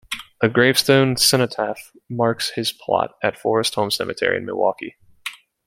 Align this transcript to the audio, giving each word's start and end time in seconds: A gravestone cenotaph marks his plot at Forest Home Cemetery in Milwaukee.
A 0.41 0.49
gravestone 0.49 1.15
cenotaph 1.15 1.91
marks 2.09 2.49
his 2.49 2.71
plot 2.71 3.19
at 3.21 3.37
Forest 3.37 3.75
Home 3.75 3.91
Cemetery 3.91 4.37
in 4.37 4.45
Milwaukee. 4.47 4.95